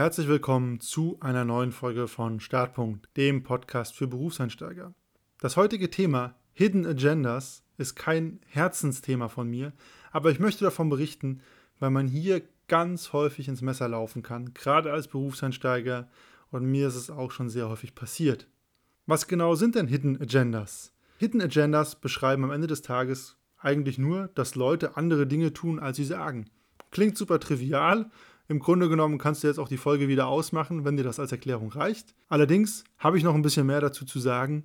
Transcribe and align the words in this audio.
Herzlich 0.00 0.28
willkommen 0.28 0.80
zu 0.80 1.18
einer 1.20 1.44
neuen 1.44 1.72
Folge 1.72 2.08
von 2.08 2.40
Startpunkt, 2.40 3.06
dem 3.18 3.42
Podcast 3.42 3.94
für 3.94 4.06
Berufseinsteiger. 4.06 4.94
Das 5.40 5.58
heutige 5.58 5.90
Thema 5.90 6.36
Hidden 6.54 6.86
Agendas 6.86 7.64
ist 7.76 7.96
kein 7.96 8.40
Herzensthema 8.46 9.28
von 9.28 9.50
mir, 9.50 9.74
aber 10.10 10.30
ich 10.30 10.38
möchte 10.38 10.64
davon 10.64 10.88
berichten, 10.88 11.42
weil 11.80 11.90
man 11.90 12.08
hier 12.08 12.40
ganz 12.66 13.12
häufig 13.12 13.46
ins 13.46 13.60
Messer 13.60 13.88
laufen 13.88 14.22
kann, 14.22 14.54
gerade 14.54 14.90
als 14.90 15.06
Berufseinsteiger 15.06 16.08
und 16.50 16.64
mir 16.64 16.88
ist 16.88 16.96
es 16.96 17.10
auch 17.10 17.30
schon 17.30 17.50
sehr 17.50 17.68
häufig 17.68 17.94
passiert. 17.94 18.48
Was 19.04 19.28
genau 19.28 19.54
sind 19.54 19.74
denn 19.74 19.86
Hidden 19.86 20.18
Agendas? 20.18 20.94
Hidden 21.18 21.42
Agendas 21.42 22.00
beschreiben 22.00 22.44
am 22.44 22.52
Ende 22.52 22.68
des 22.68 22.80
Tages 22.80 23.36
eigentlich 23.58 23.98
nur, 23.98 24.28
dass 24.28 24.54
Leute 24.54 24.96
andere 24.96 25.26
Dinge 25.26 25.52
tun, 25.52 25.78
als 25.78 25.98
sie 25.98 26.06
sagen. 26.06 26.48
Klingt 26.90 27.18
super 27.18 27.38
trivial. 27.38 28.10
Im 28.50 28.58
Grunde 28.58 28.88
genommen 28.88 29.18
kannst 29.18 29.44
du 29.44 29.46
jetzt 29.46 29.60
auch 29.60 29.68
die 29.68 29.76
Folge 29.76 30.08
wieder 30.08 30.26
ausmachen, 30.26 30.84
wenn 30.84 30.96
dir 30.96 31.04
das 31.04 31.20
als 31.20 31.30
Erklärung 31.30 31.70
reicht. 31.70 32.16
Allerdings 32.28 32.82
habe 32.98 33.16
ich 33.16 33.22
noch 33.22 33.36
ein 33.36 33.42
bisschen 33.42 33.64
mehr 33.64 33.80
dazu 33.80 34.04
zu 34.04 34.18
sagen. 34.18 34.64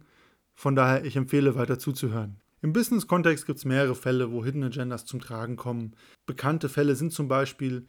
Von 0.56 0.76
daher, 0.76 1.06
ich 1.06 1.16
empfehle 1.16 1.54
weiter 1.54 1.78
zuzuhören. 1.78 2.38
Im 2.64 2.74
Business-Kontext 2.74 3.46
gibt 3.46 3.60
es 3.60 3.66
mehrere 3.66 3.94
Fälle, 3.94 4.32
wo 4.32 4.44
Hidden 4.44 4.64
Agendas 4.64 5.06
zum 5.06 5.20
Tragen 5.20 5.56
kommen. 5.56 5.94
Bekannte 6.26 6.68
Fälle 6.68 6.96
sind 6.96 7.14
zum 7.14 7.28
Beispiel, 7.28 7.86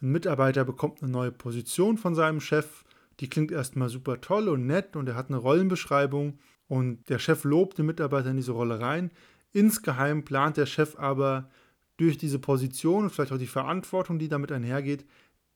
ein 0.00 0.12
Mitarbeiter 0.12 0.64
bekommt 0.64 1.02
eine 1.02 1.12
neue 1.12 1.30
Position 1.30 1.98
von 1.98 2.14
seinem 2.14 2.40
Chef. 2.40 2.82
Die 3.20 3.28
klingt 3.28 3.52
erstmal 3.52 3.90
super 3.90 4.22
toll 4.22 4.48
und 4.48 4.66
nett 4.66 4.96
und 4.96 5.10
er 5.10 5.14
hat 5.14 5.28
eine 5.28 5.36
Rollenbeschreibung 5.36 6.38
und 6.68 7.06
der 7.10 7.18
Chef 7.18 7.44
lobt 7.44 7.76
den 7.76 7.84
Mitarbeiter 7.84 8.30
in 8.30 8.38
diese 8.38 8.52
Rolle 8.52 8.80
rein. 8.80 9.10
Insgeheim 9.52 10.24
plant 10.24 10.56
der 10.56 10.64
Chef 10.64 10.98
aber 10.98 11.50
durch 11.98 12.18
diese 12.18 12.38
Position 12.38 13.04
und 13.04 13.10
vielleicht 13.10 13.32
auch 13.32 13.38
die 13.38 13.46
Verantwortung, 13.46 14.18
die 14.18 14.28
damit 14.28 14.50
einhergeht, 14.50 15.04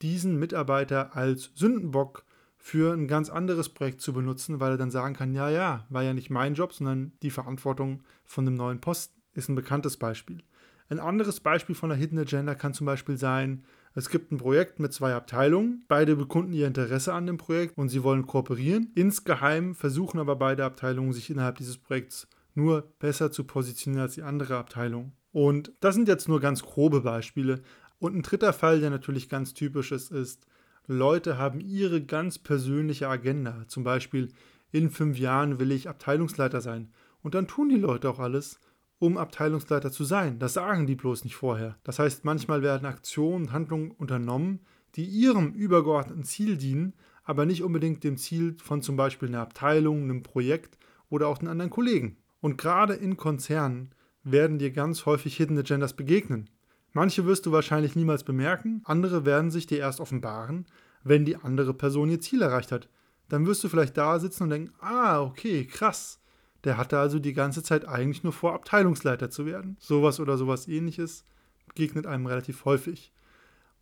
diesen 0.03 0.39
Mitarbeiter 0.39 1.17
als 1.17 1.51
Sündenbock 1.55 2.25
für 2.57 2.93
ein 2.93 3.09
ganz 3.09 3.31
anderes 3.31 3.69
Projekt 3.69 4.01
zu 4.01 4.13
benutzen, 4.13 4.61
weil 4.61 4.73
er 4.73 4.77
dann 4.77 4.91
sagen 4.91 5.15
kann, 5.15 5.33
ja, 5.33 5.49
ja, 5.49 5.87
war 5.89 6.03
ja 6.03 6.13
nicht 6.13 6.31
mein 6.31 6.55
Job, 6.55 6.73
sondern 6.73 7.13
die 7.23 7.31
Verantwortung 7.31 8.03
von 8.25 8.45
dem 8.45 8.55
neuen 8.55 8.81
Posten 8.81 9.21
ist 9.35 9.49
ein 9.49 9.55
bekanntes 9.55 9.97
Beispiel. 9.97 10.43
Ein 10.91 11.01
anderes 11.01 11.41
Beispiel 11.41 11.75
von 11.75 11.91
der 11.91 11.99
Hidden 11.99 12.19
Agenda 12.19 12.55
kann 12.55 12.75
zum 12.75 12.87
Beispiel 12.87 13.17
sein, 13.17 13.65
es 13.95 14.11
gibt 14.11 14.33
ein 14.33 14.39
Projekt 14.39 14.81
mit 14.81 14.93
zwei 14.93 15.15
Abteilungen, 15.15 15.85
beide 15.89 16.17
bekunden 16.17 16.53
ihr 16.53 16.67
Interesse 16.67 17.13
an 17.13 17.27
dem 17.27 17.37
Projekt 17.37 17.77
und 17.77 17.89
sie 17.89 18.03
wollen 18.03 18.27
kooperieren. 18.27 18.93
Insgeheim 18.95 19.75
versuchen 19.75 20.21
aber 20.21 20.37
beide 20.37 20.65
Abteilungen, 20.65 21.13
sich 21.13 21.31
innerhalb 21.31 21.57
dieses 21.57 21.79
Projekts 21.79 22.29
nur 22.55 22.93
besser 22.99 23.31
zu 23.31 23.45
positionieren 23.45 24.03
als 24.03 24.15
die 24.15 24.23
andere 24.23 24.57
Abteilung. 24.57 25.13
Und 25.33 25.73
das 25.81 25.95
sind 25.95 26.09
jetzt 26.09 26.29
nur 26.29 26.41
ganz 26.41 26.63
grobe 26.63 27.03
Beispiele. 27.03 27.63
Und 27.99 28.15
ein 28.15 28.23
dritter 28.23 28.53
Fall, 28.53 28.81
der 28.81 28.91
natürlich 28.91 29.29
ganz 29.29 29.55
typisch 29.55 29.93
ist, 29.93 30.11
ist, 30.11 30.47
Leute 30.87 31.37
haben 31.37 31.61
ihre 31.61 32.03
ganz 32.03 32.39
persönliche 32.39 33.09
Agenda. 33.09 33.65
Zum 33.69 33.85
Beispiel, 33.85 34.29
in 34.71 34.91
fünf 34.91 35.19
Jahren 35.19 35.59
will 35.59 35.73
ich 35.73 35.89
Abteilungsleiter 35.89 36.61
sein. 36.61 36.91
Und 37.23 37.35
dann 37.35 37.47
tun 37.47 37.69
die 37.69 37.77
Leute 37.77 38.09
auch 38.09 38.19
alles, 38.19 38.61
um 38.99 39.17
Abteilungsleiter 39.17 39.93
zu 39.93 40.05
sein. 40.05 40.39
Das 40.39 40.55
sagen 40.55 40.87
die 40.87 40.97
bloß 40.97 41.25
nicht 41.25 41.37
vorher. 41.37 41.77
Das 41.85 41.99
heißt, 41.99 42.25
manchmal 42.25 42.63
werden 42.63 42.87
Aktionen 42.87 43.53
Handlungen 43.53 43.91
unternommen, 43.91 44.61
die 44.95 45.05
ihrem 45.05 45.53
übergeordneten 45.53 46.25
Ziel 46.25 46.57
dienen, 46.57 46.95
aber 47.25 47.47
nicht 47.47 47.63
unbedingt 47.63 48.03
dem 48.05 48.17
Ziel 48.17 48.57
von 48.63 48.83
zum 48.83 48.97
Beispiel 48.97 49.29
einer 49.29 49.43
Abteilung, 49.43 50.03
einem 50.03 50.23
Projekt 50.23 50.79
oder 51.11 51.29
auch 51.29 51.39
den 51.39 51.49
anderen 51.49 51.71
Kollegen. 51.71 52.17
Und 52.41 52.57
gerade 52.57 52.95
in 52.95 53.17
Konzernen 53.17 53.91
werden 54.23 54.59
dir 54.59 54.71
ganz 54.71 55.07
häufig 55.07 55.37
Hidden 55.37 55.59
Agendas 55.59 55.95
begegnen. 55.95 56.49
Manche 56.93 57.27
wirst 57.27 57.47
du 57.47 57.53
wahrscheinlich 57.53 57.97
niemals 57.97 58.25
bemerken, 58.25 58.83
andere 58.85 59.25
werden 59.25 59.51
sich 59.51 59.67
dir 59.67 59.79
erst 59.79 60.01
offenbaren, 60.01 60.67
wenn 61.05 61.25
die 61.25 61.37
andere 61.37 61.75
Person 61.75 62.11
ihr 62.11 62.21
Ziel 62.21 62.43
erreicht 62.43 62.73
hat. 62.73 62.89
Dann 63.29 63.47
wirst 63.47 63.63
du 63.63 63.69
vielleicht 63.69 63.97
da 63.97 64.19
sitzen 64.19 64.45
und 64.45 64.51
denken, 64.51 64.73
ah, 64.81 65.21
okay, 65.21 65.67
krass. 65.67 66.21
Der 66.65 66.77
hatte 66.77 66.99
also 66.99 67.19
die 67.19 67.35
ganze 67.35 67.63
Zeit 67.63 67.87
eigentlich 67.87 68.25
nur 68.25 68.33
vor, 68.33 68.55
Abteilungsleiter 68.55 69.31
zu 69.31 69.47
werden. 69.47 69.77
Sowas 69.79 70.19
oder 70.19 70.37
sowas 70.39 70.67
ähnliches 70.67 71.25
begegnet 71.67 72.07
einem 72.07 72.27
relativ 72.27 72.65
häufig. 72.65 73.13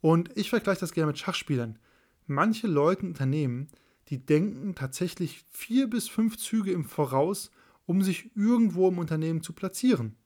Und 0.01 0.37
ich 0.37 0.51
vergleiche 0.51 0.81
das 0.81 0.93
gerne 0.93 1.09
mit 1.09 1.19
Schachspielern. 1.19 1.79
Manche 2.27 2.67
Leute 2.67 3.07
Unternehmen, 3.07 3.69
die 4.09 4.25
denken 4.25 4.75
tatsächlich 4.75 5.45
vier 5.51 5.89
bis 5.89 6.09
fünf 6.09 6.37
Züge 6.37 6.73
im 6.73 6.85
Voraus, 6.85 7.51
um 7.87 8.03
sich 8.03 8.31
irgendwo 8.37 8.89
im 8.89 8.99
Unternehmen 8.99 9.43
zu 9.43 9.53
platzieren. 9.53 10.17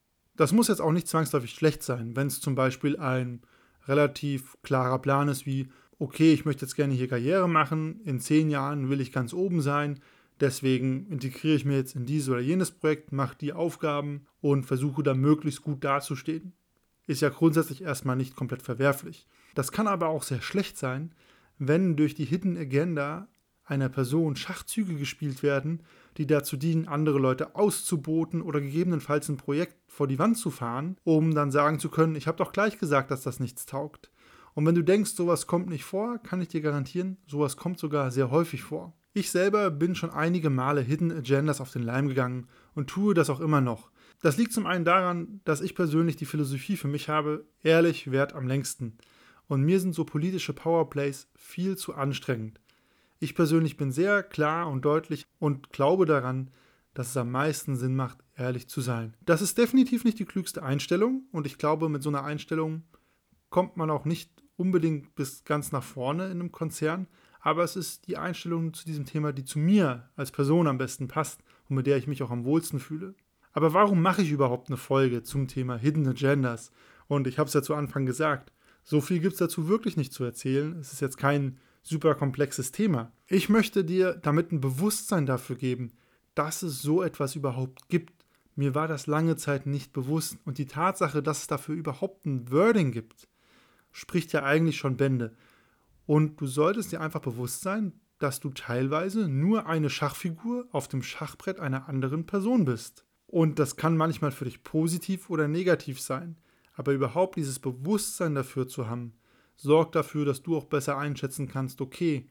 Das 0.40 0.52
muss 0.52 0.68
jetzt 0.68 0.80
auch 0.80 0.92
nicht 0.92 1.06
zwangsläufig 1.06 1.50
schlecht 1.50 1.82
sein, 1.82 2.16
wenn 2.16 2.28
es 2.28 2.40
zum 2.40 2.54
Beispiel 2.54 2.96
ein 2.96 3.42
relativ 3.86 4.56
klarer 4.62 4.98
Plan 4.98 5.28
ist 5.28 5.44
wie, 5.44 5.68
okay, 5.98 6.32
ich 6.32 6.46
möchte 6.46 6.64
jetzt 6.64 6.76
gerne 6.76 6.94
hier 6.94 7.08
Karriere 7.08 7.46
machen, 7.46 8.00
in 8.04 8.20
zehn 8.20 8.48
Jahren 8.48 8.88
will 8.88 9.02
ich 9.02 9.12
ganz 9.12 9.34
oben 9.34 9.60
sein, 9.60 10.00
deswegen 10.40 11.06
integriere 11.08 11.56
ich 11.56 11.66
mir 11.66 11.76
jetzt 11.76 11.94
in 11.94 12.06
dieses 12.06 12.30
oder 12.30 12.40
jenes 12.40 12.70
Projekt, 12.70 13.12
mache 13.12 13.36
die 13.38 13.52
Aufgaben 13.52 14.26
und 14.40 14.64
versuche 14.64 15.02
da 15.02 15.12
möglichst 15.12 15.60
gut 15.60 15.84
dazustehen. 15.84 16.54
Ist 17.06 17.20
ja 17.20 17.28
grundsätzlich 17.28 17.82
erstmal 17.82 18.16
nicht 18.16 18.34
komplett 18.34 18.62
verwerflich. 18.62 19.26
Das 19.54 19.72
kann 19.72 19.88
aber 19.88 20.08
auch 20.08 20.22
sehr 20.22 20.40
schlecht 20.40 20.78
sein, 20.78 21.14
wenn 21.58 21.96
durch 21.96 22.14
die 22.14 22.24
Hidden 22.24 22.56
Agenda 22.56 23.28
einer 23.66 23.90
Person 23.90 24.36
Schachzüge 24.36 24.94
gespielt 24.94 25.42
werden, 25.42 25.82
die 26.20 26.26
dazu 26.26 26.58
dienen, 26.58 26.86
andere 26.86 27.18
Leute 27.18 27.56
auszuboten 27.56 28.42
oder 28.42 28.60
gegebenenfalls 28.60 29.30
ein 29.30 29.38
Projekt 29.38 29.76
vor 29.88 30.06
die 30.06 30.18
Wand 30.18 30.36
zu 30.36 30.50
fahren, 30.50 30.98
um 31.02 31.34
dann 31.34 31.50
sagen 31.50 31.78
zu 31.78 31.88
können, 31.88 32.14
ich 32.14 32.26
habe 32.26 32.36
doch 32.36 32.52
gleich 32.52 32.78
gesagt, 32.78 33.10
dass 33.10 33.22
das 33.22 33.40
nichts 33.40 33.64
taugt. 33.64 34.10
Und 34.52 34.66
wenn 34.66 34.74
du 34.74 34.84
denkst, 34.84 35.12
sowas 35.12 35.46
kommt 35.46 35.70
nicht 35.70 35.84
vor, 35.84 36.18
kann 36.18 36.42
ich 36.42 36.48
dir 36.48 36.60
garantieren, 36.60 37.16
sowas 37.26 37.56
kommt 37.56 37.78
sogar 37.78 38.10
sehr 38.10 38.30
häufig 38.30 38.62
vor. 38.62 38.92
Ich 39.14 39.30
selber 39.30 39.70
bin 39.70 39.94
schon 39.94 40.10
einige 40.10 40.50
Male 40.50 40.82
Hidden 40.82 41.10
Agendas 41.10 41.62
auf 41.62 41.72
den 41.72 41.84
Leim 41.84 42.08
gegangen 42.08 42.48
und 42.74 42.90
tue 42.90 43.14
das 43.14 43.30
auch 43.30 43.40
immer 43.40 43.62
noch. 43.62 43.90
Das 44.20 44.36
liegt 44.36 44.52
zum 44.52 44.66
einen 44.66 44.84
daran, 44.84 45.40
dass 45.44 45.62
ich 45.62 45.74
persönlich 45.74 46.16
die 46.16 46.26
Philosophie 46.26 46.76
für 46.76 46.88
mich 46.88 47.08
habe, 47.08 47.46
ehrlich 47.62 48.10
wert 48.10 48.34
am 48.34 48.46
längsten. 48.46 48.98
Und 49.48 49.62
mir 49.62 49.80
sind 49.80 49.94
so 49.94 50.04
politische 50.04 50.52
Powerplays 50.52 51.28
viel 51.34 51.78
zu 51.78 51.94
anstrengend. 51.94 52.60
Ich 53.22 53.34
persönlich 53.34 53.76
bin 53.76 53.92
sehr 53.92 54.22
klar 54.22 54.66
und 54.70 54.82
deutlich 54.82 55.26
und 55.38 55.72
glaube 55.72 56.06
daran, 56.06 56.50
dass 56.94 57.10
es 57.10 57.16
am 57.18 57.30
meisten 57.30 57.76
Sinn 57.76 57.94
macht, 57.94 58.24
ehrlich 58.34 58.66
zu 58.66 58.80
sein. 58.80 59.14
Das 59.26 59.42
ist 59.42 59.58
definitiv 59.58 60.04
nicht 60.04 60.18
die 60.18 60.24
klügste 60.24 60.62
Einstellung 60.62 61.24
und 61.30 61.46
ich 61.46 61.58
glaube, 61.58 61.90
mit 61.90 62.02
so 62.02 62.08
einer 62.08 62.24
Einstellung 62.24 62.82
kommt 63.50 63.76
man 63.76 63.90
auch 63.90 64.06
nicht 64.06 64.42
unbedingt 64.56 65.14
bis 65.16 65.44
ganz 65.44 65.70
nach 65.70 65.82
vorne 65.82 66.24
in 66.26 66.40
einem 66.40 66.50
Konzern, 66.50 67.08
aber 67.40 67.62
es 67.62 67.76
ist 67.76 68.06
die 68.06 68.16
Einstellung 68.16 68.72
zu 68.72 68.86
diesem 68.86 69.04
Thema, 69.04 69.34
die 69.34 69.44
zu 69.44 69.58
mir 69.58 70.08
als 70.16 70.30
Person 70.30 70.66
am 70.66 70.78
besten 70.78 71.06
passt 71.06 71.42
und 71.68 71.76
mit 71.76 71.86
der 71.86 71.98
ich 71.98 72.06
mich 72.06 72.22
auch 72.22 72.30
am 72.30 72.46
wohlsten 72.46 72.80
fühle. 72.80 73.14
Aber 73.52 73.74
warum 73.74 74.00
mache 74.00 74.22
ich 74.22 74.30
überhaupt 74.30 74.68
eine 74.68 74.78
Folge 74.78 75.22
zum 75.22 75.46
Thema 75.46 75.76
Hidden 75.76 76.08
Agendas? 76.08 76.72
Und 77.06 77.26
ich 77.26 77.38
habe 77.38 77.48
es 77.48 77.54
ja 77.54 77.60
zu 77.60 77.74
Anfang 77.74 78.06
gesagt, 78.06 78.50
so 78.82 79.02
viel 79.02 79.20
gibt 79.20 79.34
es 79.34 79.40
dazu 79.40 79.68
wirklich 79.68 79.98
nicht 79.98 80.14
zu 80.14 80.24
erzählen. 80.24 80.78
Es 80.78 80.94
ist 80.94 81.00
jetzt 81.00 81.18
kein 81.18 81.58
super 81.82 82.14
komplexes 82.14 82.72
Thema. 82.72 83.12
Ich 83.26 83.48
möchte 83.48 83.84
dir 83.84 84.14
damit 84.14 84.52
ein 84.52 84.60
Bewusstsein 84.60 85.26
dafür 85.26 85.56
geben, 85.56 85.92
dass 86.34 86.62
es 86.62 86.82
so 86.82 87.02
etwas 87.02 87.36
überhaupt 87.36 87.88
gibt. 87.88 88.24
Mir 88.56 88.74
war 88.74 88.88
das 88.88 89.06
lange 89.06 89.36
Zeit 89.36 89.66
nicht 89.66 89.92
bewusst 89.92 90.36
und 90.44 90.58
die 90.58 90.66
Tatsache, 90.66 91.22
dass 91.22 91.42
es 91.42 91.46
dafür 91.46 91.74
überhaupt 91.74 92.26
ein 92.26 92.50
Wording 92.50 92.92
gibt, 92.92 93.28
spricht 93.92 94.32
ja 94.32 94.42
eigentlich 94.42 94.76
schon 94.76 94.96
Bände. 94.96 95.34
Und 96.06 96.40
du 96.40 96.46
solltest 96.46 96.92
dir 96.92 97.00
einfach 97.00 97.20
bewusst 97.20 97.62
sein, 97.62 97.92
dass 98.18 98.40
du 98.40 98.50
teilweise 98.50 99.28
nur 99.28 99.66
eine 99.66 99.90
Schachfigur 99.90 100.68
auf 100.72 100.88
dem 100.88 101.02
Schachbrett 101.02 101.58
einer 101.58 101.88
anderen 101.88 102.26
Person 102.26 102.64
bist. 102.64 103.04
Und 103.26 103.58
das 103.58 103.76
kann 103.76 103.96
manchmal 103.96 104.32
für 104.32 104.44
dich 104.44 104.62
positiv 104.62 105.30
oder 105.30 105.48
negativ 105.48 106.00
sein. 106.00 106.36
Aber 106.74 106.92
überhaupt 106.92 107.36
dieses 107.36 107.58
Bewusstsein 107.58 108.34
dafür 108.34 108.68
zu 108.68 108.88
haben, 108.88 109.14
sorgt 109.60 109.94
dafür, 109.94 110.24
dass 110.24 110.42
du 110.42 110.56
auch 110.56 110.64
besser 110.64 110.96
einschätzen 110.96 111.48
kannst, 111.48 111.80
okay, 111.80 112.26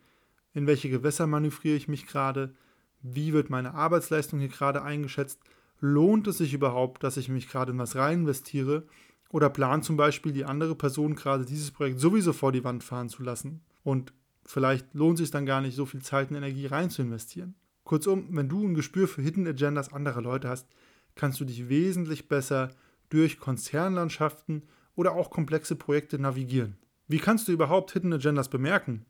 in 0.53 0.65
welche 0.65 0.89
Gewässer 0.89 1.27
manövriere 1.27 1.75
ich 1.75 1.87
mich 1.87 2.07
gerade, 2.07 2.55
wie 3.01 3.33
wird 3.33 3.49
meine 3.49 3.75
Arbeitsleistung 3.75 4.39
hier 4.39 4.49
gerade 4.49 4.81
eingeschätzt, 4.81 5.39
lohnt 5.79 6.27
es 6.27 6.39
sich 6.39 6.53
überhaupt, 6.53 7.03
dass 7.03 7.17
ich 7.17 7.29
mich 7.29 7.47
gerade 7.47 7.71
in 7.71 7.77
was 7.77 7.95
rein 7.95 8.21
investiere 8.21 8.83
oder 9.29 9.49
plant 9.49 9.85
zum 9.85 9.95
Beispiel 9.95 10.31
die 10.31 10.45
andere 10.45 10.75
Person 10.75 11.15
gerade 11.15 11.45
dieses 11.45 11.71
Projekt 11.71 11.99
sowieso 11.99 12.33
vor 12.33 12.51
die 12.51 12.63
Wand 12.63 12.83
fahren 12.83 13.09
zu 13.09 13.21
lassen 13.21 13.61
und 13.83 14.11
vielleicht 14.43 14.93
lohnt 14.95 15.19
es 15.19 15.25
sich 15.25 15.31
dann 15.31 15.45
gar 15.45 15.61
nicht 15.61 15.75
so 15.75 15.85
viel 15.85 16.01
Zeit 16.01 16.31
und 16.31 16.37
Energie 16.37 16.65
rein 16.65 16.89
zu 16.89 17.03
investieren. 17.03 17.53
Kurzum, 17.83 18.27
wenn 18.31 18.49
du 18.49 18.67
ein 18.67 18.73
Gespür 18.73 19.07
für 19.07 19.21
Hidden 19.21 19.47
Agendas 19.47 19.93
anderer 19.93 20.21
Leute 20.21 20.49
hast, 20.49 20.67
kannst 21.13 21.39
du 21.39 21.45
dich 21.45 21.69
wesentlich 21.69 22.27
besser 22.27 22.69
durch 23.09 23.39
Konzernlandschaften 23.39 24.63
oder 24.95 25.13
auch 25.13 25.29
komplexe 25.29 25.75
Projekte 25.75 26.17
navigieren. 26.17 26.78
Wie 27.09 27.17
kannst 27.17 27.47
du 27.47 27.51
überhaupt 27.51 27.91
Hidden 27.91 28.13
Agendas 28.13 28.49
bemerken? 28.49 29.03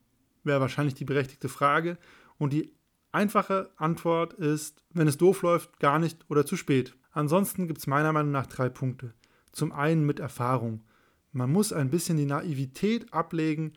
Wäre 0.46 0.62
wahrscheinlich 0.62 0.96
die 0.96 1.04
berechtigte 1.04 1.50
Frage. 1.50 1.98
Und 2.38 2.54
die 2.54 2.74
einfache 3.12 3.72
Antwort 3.76 4.34
ist, 4.34 4.82
wenn 4.94 5.10
es 5.10 5.18
doof 5.18 5.42
läuft, 5.42 5.82
gar 5.82 6.00
nicht 6.00 6.26
oder 6.30 6.46
zu 6.46 6.56
spät. 6.56 6.96
Ansonsten 7.12 7.68
gibt 7.68 7.80
es 7.80 7.88
meiner 7.88 8.14
Meinung 8.14 8.32
nach 8.32 8.48
drei 8.48 8.70
Punkte. 8.70 9.14
Zum 9.52 9.74
einen 9.74 10.06
mit 10.06 10.22
Erfahrung. 10.22 10.86
Man 11.34 11.52
muss 11.52 11.74
ein 11.74 11.90
bisschen 11.90 12.16
die 12.16 12.26
Naivität 12.26 13.14
ablegen, 13.14 13.74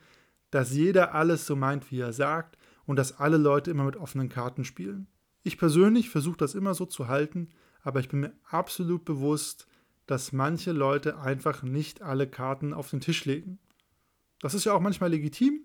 dass 0.52 0.72
jeder 0.72 1.14
alles 1.16 1.44
so 1.44 1.56
meint, 1.56 1.90
wie 1.90 1.98
er 1.98 2.12
sagt 2.12 2.56
und 2.86 2.94
dass 2.94 3.18
alle 3.18 3.38
Leute 3.38 3.72
immer 3.72 3.84
mit 3.84 3.96
offenen 3.96 4.28
Karten 4.28 4.64
spielen. 4.64 5.08
Ich 5.42 5.58
persönlich 5.58 6.10
versuche 6.10 6.36
das 6.36 6.54
immer 6.54 6.74
so 6.74 6.86
zu 6.86 7.08
halten, 7.08 7.48
aber 7.82 7.98
ich 7.98 8.08
bin 8.08 8.20
mir 8.20 8.32
absolut 8.48 9.04
bewusst, 9.04 9.66
dass 10.06 10.30
manche 10.30 10.70
Leute 10.70 11.18
einfach 11.18 11.64
nicht 11.64 12.02
alle 12.02 12.28
Karten 12.28 12.72
auf 12.72 12.90
den 12.90 13.00
Tisch 13.00 13.24
legen. 13.24 13.58
Das 14.42 14.54
ist 14.54 14.64
ja 14.64 14.74
auch 14.74 14.80
manchmal 14.80 15.10
legitim, 15.10 15.60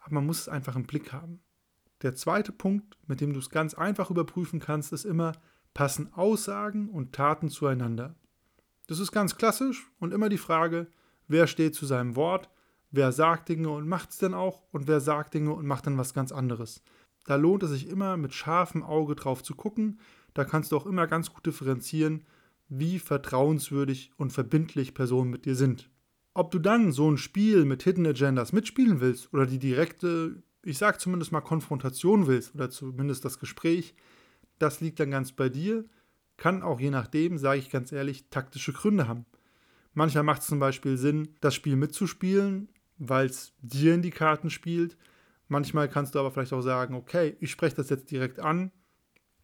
aber 0.00 0.14
man 0.14 0.26
muss 0.26 0.40
es 0.40 0.48
einfach 0.48 0.74
im 0.76 0.86
Blick 0.86 1.12
haben. 1.12 1.40
Der 2.00 2.14
zweite 2.14 2.52
Punkt, 2.52 2.96
mit 3.06 3.20
dem 3.20 3.34
du 3.34 3.38
es 3.38 3.50
ganz 3.50 3.74
einfach 3.74 4.10
überprüfen 4.10 4.60
kannst, 4.60 4.94
ist 4.94 5.04
immer, 5.04 5.32
passen 5.74 6.10
Aussagen 6.14 6.88
und 6.88 7.12
Taten 7.12 7.50
zueinander. 7.50 8.14
Das 8.86 8.98
ist 8.98 9.12
ganz 9.12 9.36
klassisch 9.36 9.90
und 9.98 10.14
immer 10.14 10.30
die 10.30 10.38
Frage, 10.38 10.86
wer 11.28 11.46
steht 11.46 11.74
zu 11.74 11.84
seinem 11.84 12.16
Wort, 12.16 12.48
wer 12.90 13.12
sagt 13.12 13.50
Dinge 13.50 13.68
und 13.68 13.86
macht 13.86 14.10
es 14.10 14.18
denn 14.18 14.32
auch 14.32 14.62
und 14.72 14.88
wer 14.88 15.00
sagt 15.00 15.34
Dinge 15.34 15.52
und 15.52 15.66
macht 15.66 15.86
dann 15.86 15.98
was 15.98 16.14
ganz 16.14 16.32
anderes. 16.32 16.82
Da 17.26 17.36
lohnt 17.36 17.62
es 17.62 17.70
sich 17.70 17.88
immer 17.88 18.16
mit 18.16 18.32
scharfem 18.32 18.82
Auge 18.82 19.16
drauf 19.16 19.42
zu 19.42 19.54
gucken, 19.54 20.00
da 20.32 20.44
kannst 20.44 20.72
du 20.72 20.78
auch 20.78 20.86
immer 20.86 21.06
ganz 21.06 21.30
gut 21.30 21.44
differenzieren, 21.44 22.24
wie 22.68 22.98
vertrauenswürdig 22.98 24.12
und 24.16 24.32
verbindlich 24.32 24.94
Personen 24.94 25.30
mit 25.30 25.44
dir 25.44 25.56
sind. 25.56 25.90
Ob 26.34 26.50
du 26.50 26.58
dann 26.58 26.92
so 26.92 27.10
ein 27.10 27.16
Spiel 27.16 27.64
mit 27.64 27.84
Hidden 27.84 28.06
Agendas 28.06 28.52
mitspielen 28.52 29.00
willst 29.00 29.32
oder 29.32 29.46
die 29.46 29.60
direkte, 29.60 30.42
ich 30.64 30.78
sag 30.78 31.00
zumindest 31.00 31.30
mal 31.30 31.40
Konfrontation 31.40 32.26
willst 32.26 32.54
oder 32.54 32.70
zumindest 32.70 33.24
das 33.24 33.38
Gespräch, 33.38 33.94
das 34.58 34.80
liegt 34.80 34.98
dann 34.98 35.12
ganz 35.12 35.32
bei 35.32 35.48
dir, 35.48 35.84
kann 36.36 36.62
auch 36.62 36.80
je 36.80 36.90
nachdem, 36.90 37.38
sage 37.38 37.60
ich 37.60 37.70
ganz 37.70 37.92
ehrlich, 37.92 38.28
taktische 38.30 38.72
Gründe 38.72 39.06
haben. 39.06 39.26
Manchmal 39.92 40.24
macht 40.24 40.42
es 40.42 40.48
zum 40.48 40.58
Beispiel 40.58 40.96
Sinn, 40.96 41.28
das 41.40 41.54
Spiel 41.54 41.76
mitzuspielen, 41.76 42.68
weil 42.98 43.26
es 43.26 43.52
dir 43.60 43.94
in 43.94 44.02
die 44.02 44.10
Karten 44.10 44.50
spielt. 44.50 44.96
Manchmal 45.46 45.88
kannst 45.88 46.14
du 46.14 46.18
aber 46.18 46.32
vielleicht 46.32 46.52
auch 46.52 46.62
sagen, 46.62 46.94
okay, 46.94 47.36
ich 47.38 47.52
spreche 47.52 47.76
das 47.76 47.90
jetzt 47.90 48.10
direkt 48.10 48.40
an 48.40 48.72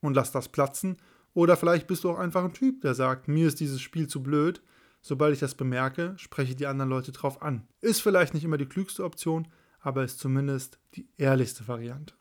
und 0.01 0.15
lass 0.15 0.33
das 0.33 0.49
platzen 0.49 0.97
oder 1.35 1.57
vielleicht 1.57 1.87
bist 1.87 2.03
du 2.03 2.11
auch 2.11 2.19
einfach 2.19 2.45
ein 2.45 2.53
Typ, 2.53 2.81
der 2.81 2.95
sagt, 2.95 3.29
mir 3.29 3.47
ist 3.47 3.61
dieses 3.61 3.81
Spiel 3.81 4.09
zu 4.09 4.23
blöd. 4.23 4.61
Sobald 5.03 5.33
ich 5.33 5.41
das 5.41 5.55
bemerke, 5.55 6.15
spreche 6.17 6.51
ich 6.51 6.57
die 6.57 6.67
anderen 6.67 6.91
Leute 6.91 7.13
drauf 7.13 7.43
an. 7.43 7.67
Ist 7.81 8.03
vielleicht 8.03 8.35
nicht 8.35 8.45
immer 8.45 8.59
die 8.59 8.67
klügste 8.67 9.05
Option, 9.05 9.49
aber 9.81 10.05
ist 10.05 10.19
zumindest 10.19 10.79
die 10.95 11.09
ehrlichste 11.17 11.67
Variante. 11.67 12.15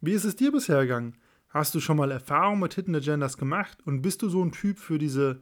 Wie 0.00 0.12
ist 0.12 0.24
es 0.24 0.36
dir 0.36 0.52
bisher 0.52 0.82
gegangen? 0.82 1.16
Hast 1.48 1.74
du 1.74 1.80
schon 1.80 1.96
mal 1.96 2.10
Erfahrung 2.10 2.60
mit 2.60 2.74
Hidden 2.74 2.96
Agendas 2.96 3.38
gemacht 3.38 3.78
und 3.84 4.02
bist 4.02 4.22
du 4.22 4.28
so 4.28 4.42
ein 4.44 4.52
Typ 4.52 4.78
für 4.78 4.98
diese 4.98 5.40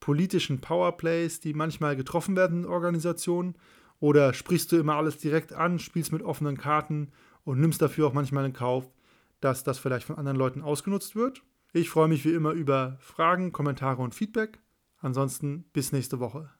politischen 0.00 0.60
Powerplays, 0.60 1.40
die 1.40 1.54
manchmal 1.54 1.96
getroffen 1.96 2.36
werden 2.36 2.64
in 2.64 2.70
Organisationen? 2.70 3.56
Oder 3.98 4.34
sprichst 4.34 4.70
du 4.72 4.76
immer 4.76 4.96
alles 4.96 5.18
direkt 5.18 5.52
an, 5.52 5.78
spielst 5.78 6.12
mit 6.12 6.22
offenen 6.22 6.58
Karten 6.58 7.12
und 7.44 7.60
nimmst 7.60 7.80
dafür 7.80 8.08
auch 8.08 8.12
manchmal 8.12 8.44
in 8.44 8.52
Kauf, 8.52 8.90
dass 9.40 9.64
das 9.64 9.78
vielleicht 9.78 10.06
von 10.06 10.18
anderen 10.18 10.36
Leuten 10.36 10.62
ausgenutzt 10.62 11.16
wird? 11.16 11.42
Ich 11.72 11.90
freue 11.90 12.08
mich 12.08 12.24
wie 12.24 12.32
immer 12.32 12.52
über 12.52 12.96
Fragen, 13.00 13.52
Kommentare 13.52 14.02
und 14.02 14.14
Feedback. 14.14 14.60
Ansonsten 14.98 15.64
bis 15.72 15.92
nächste 15.92 16.20
Woche. 16.20 16.50